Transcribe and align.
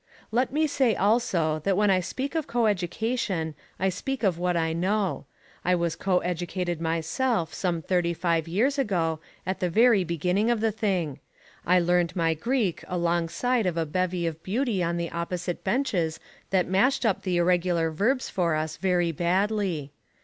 Let 0.31 0.51
me 0.51 0.65
say 0.65 0.95
also 0.95 1.59
that 1.59 1.77
when 1.77 1.91
I 1.91 1.99
speak 1.99 2.33
of 2.33 2.47
coeducation 2.47 3.53
I 3.79 3.89
speak 3.89 4.23
of 4.23 4.39
what 4.39 4.57
I 4.57 4.73
know. 4.73 5.25
I 5.63 5.75
was 5.75 5.95
coeducated 5.95 6.79
myself 6.81 7.53
some 7.53 7.83
thirty 7.83 8.15
five 8.15 8.47
years 8.47 8.79
ago, 8.79 9.19
at 9.45 9.59
the 9.59 9.69
very 9.69 10.03
beginning 10.03 10.49
of 10.49 10.59
the 10.59 10.71
thing. 10.71 11.19
I 11.67 11.79
learned 11.79 12.15
my 12.15 12.33
Greek 12.33 12.83
alongside 12.87 13.67
of 13.67 13.77
a 13.77 13.85
bevy 13.85 14.25
of 14.25 14.41
beauty 14.41 14.81
on 14.81 14.97
the 14.97 15.11
opposite 15.11 15.63
benches 15.63 16.19
that 16.49 16.67
mashed 16.67 17.05
up 17.05 17.21
the 17.21 17.37
irregular 17.37 17.91
verbs 17.91 18.27
for 18.27 18.55
us 18.55 18.77
very 18.77 19.11
badly. 19.11 19.91